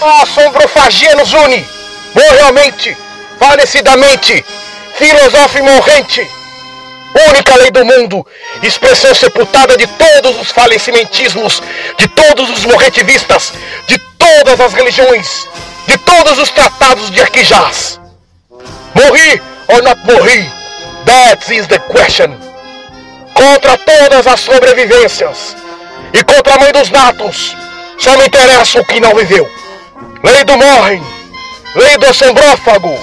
[0.00, 1.64] A assombrofagia nos une,
[2.14, 2.96] moralmente,
[3.38, 4.44] falecidamente,
[4.94, 6.28] filosofe morrente.
[7.28, 8.26] Única lei do mundo,
[8.62, 11.62] expressão sepultada de todos os falecimentismos,
[11.96, 13.52] de todos os morretivistas,
[13.86, 15.48] de todas as religiões,
[15.86, 18.00] de todos os tratados de Arquijás.
[18.94, 20.50] Morri or not morri?
[21.04, 22.36] That is the question.
[23.32, 25.56] Contra todas as sobrevivências
[26.12, 27.56] e contra a mãe dos natos,
[27.98, 29.48] só me interessa o que não viveu.
[30.24, 31.02] Lei do morrem,
[31.76, 32.98] lei do assombrófago.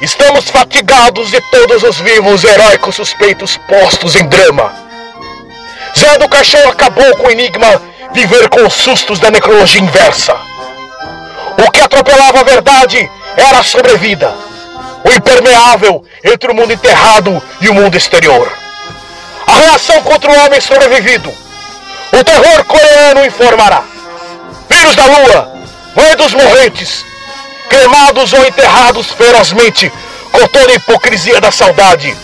[0.00, 4.72] Estamos fatigados de todos os vivos heróicos suspeitos postos em drama.
[5.98, 10.34] Zé do Caixão acabou com o enigma viver com os sustos da necrologia inversa.
[11.58, 14.34] O que atropelava a verdade era a sobrevida
[15.04, 18.50] o impermeável entre o mundo enterrado e o mundo exterior.
[19.46, 21.30] A reação contra o homem sobrevivido.
[22.12, 23.82] O terror coreano informará.
[24.68, 25.53] Vírus da lua,
[25.94, 27.04] mãe dos morrentes,
[27.68, 29.90] cremados ou enterrados ferozmente,
[30.32, 32.16] com toda a hipocrisia da saudade,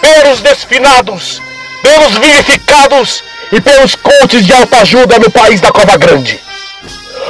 [0.00, 1.42] pelos desfinados,
[1.82, 3.22] pelos vivificados
[3.52, 6.40] e pelos coaches de alta ajuda no país da Cova Grande.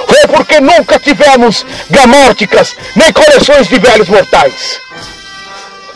[0.09, 4.81] Foi porque nunca tivemos gamórticas nem coleções de velhos mortais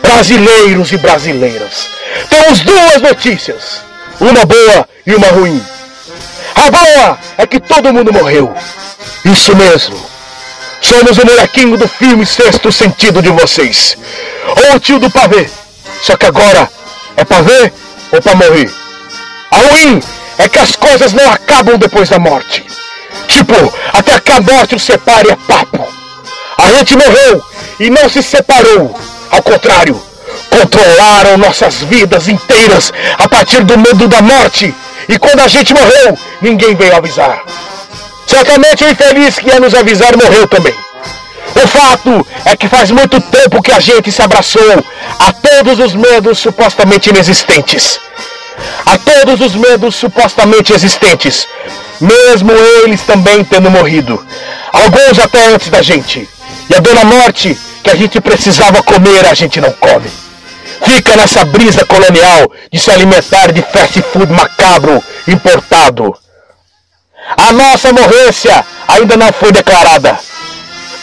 [0.01, 1.89] brasileiros e brasileiras.
[2.29, 3.81] Temos duas notícias,
[4.19, 5.63] uma boa e uma ruim.
[6.55, 8.53] A boa é que todo mundo morreu.
[9.25, 10.11] Isso mesmo.
[10.81, 13.95] Somos o molequinho do filme Sexto Sentido de vocês.
[14.47, 15.47] Ou o tio do pavê.
[16.01, 16.69] Só que agora
[17.15, 17.71] é pavê
[18.11, 18.71] ou pra morrer.
[19.51, 20.01] A ruim
[20.39, 22.65] é que as coisas não acabam depois da morte.
[23.27, 23.53] Tipo,
[23.93, 25.87] até que a morte os separe é papo.
[26.57, 27.43] A gente morreu
[27.79, 28.99] e não se separou.
[29.29, 30.01] Ao contrário,
[30.49, 34.73] controlaram nossas vidas inteiras a partir do medo da morte.
[35.07, 37.43] E quando a gente morreu, ninguém veio avisar.
[38.31, 40.73] Certamente o infeliz que ia nos avisar morreu também.
[41.53, 44.85] O fato é que faz muito tempo que a gente se abraçou
[45.19, 47.99] a todos os medos supostamente inexistentes.
[48.85, 51.45] A todos os medos supostamente existentes,
[51.99, 54.25] mesmo eles também tendo morrido.
[54.71, 56.25] Alguns até antes da gente.
[56.69, 60.09] E a dona morte que a gente precisava comer, a gente não come.
[60.85, 66.15] Fica nessa brisa colonial de se alimentar de fast food macabro importado.
[67.37, 70.17] A nossa morrência ainda não foi declarada.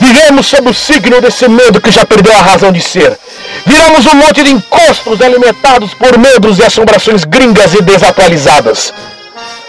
[0.01, 3.19] Vivemos sob o signo desse medo que já perdeu a razão de ser.
[3.67, 8.93] Viramos um monte de encostos alimentados por medos e assombrações gringas e desatualizadas.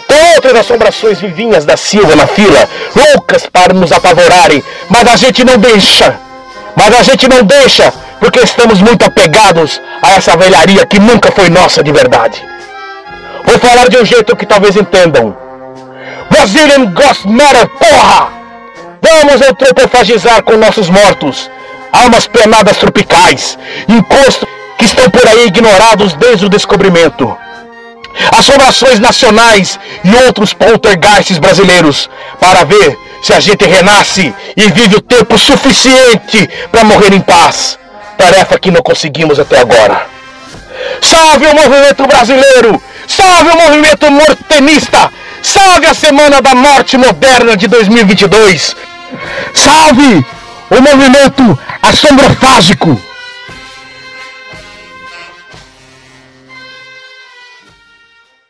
[0.06, 5.44] Tem outras assombrações vivinhas da Silva na fila, loucas para nos apavorarem, mas a gente
[5.44, 6.18] não deixa.
[6.76, 11.48] Mas a gente não deixa porque estamos muito apegados a essa velharia que nunca foi
[11.48, 12.44] nossa de verdade.
[13.44, 15.49] Vou falar de um jeito que talvez entendam.
[16.40, 18.32] Brazilian Ghost Matter, porra!
[19.02, 21.50] Vamos antropofagizar com nossos mortos,
[21.92, 27.36] almas penadas tropicais, encostos que estão por aí ignorados desde o descobrimento.
[28.32, 32.08] Assombrações nacionais e outros poltergeists brasileiros,
[32.40, 37.78] para ver se a gente renasce e vive o tempo suficiente para morrer em paz.
[38.16, 40.06] Tarefa que não conseguimos até agora.
[41.02, 42.82] Salve o movimento brasileiro!
[43.06, 45.09] Salve o movimento mortenista!
[45.52, 48.76] Salve a Semana da Morte Moderna de 2022!
[49.52, 50.24] Salve
[50.70, 53.09] o movimento assombrofágico!